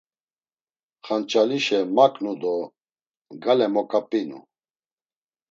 [1.05, 2.55] Xanç̌alişe maǩnu do
[3.43, 4.39] gale moǩap̌inu.